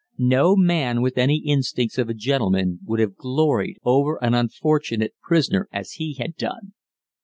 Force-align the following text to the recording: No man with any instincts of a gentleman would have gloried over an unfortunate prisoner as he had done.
No 0.17 0.55
man 0.55 1.03
with 1.03 1.19
any 1.19 1.37
instincts 1.45 1.99
of 1.99 2.09
a 2.09 2.15
gentleman 2.15 2.79
would 2.85 2.99
have 2.99 3.13
gloried 3.15 3.77
over 3.83 4.17
an 4.23 4.33
unfortunate 4.33 5.13
prisoner 5.21 5.69
as 5.71 5.91
he 5.91 6.15
had 6.15 6.35
done. 6.35 6.73